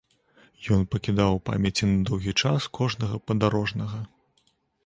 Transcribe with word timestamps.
Ён 0.77 0.85
пакідаў 0.95 1.29
у 1.39 1.41
памяці 1.51 1.83
на 1.91 1.99
доўгі 2.09 2.33
час 2.47 2.67
кожнага 2.79 3.23
падарожнага. 3.29 3.99